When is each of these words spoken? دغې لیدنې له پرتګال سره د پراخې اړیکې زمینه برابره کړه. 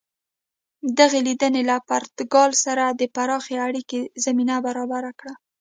دغې 0.97 1.19
لیدنې 1.27 1.61
له 1.69 1.75
پرتګال 1.89 2.51
سره 2.65 2.83
د 2.89 3.01
پراخې 3.15 3.55
اړیکې 3.67 3.99
زمینه 4.25 4.55
برابره 4.65 5.11
کړه. 5.19 5.33